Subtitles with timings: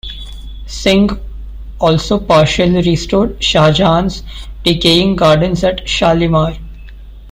[0.65, 1.11] Singh
[1.79, 4.23] also partially restored Shah Jahan's
[4.63, 6.57] decaying gardens at Shalimar.